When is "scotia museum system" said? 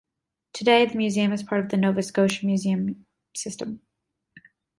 2.01-3.81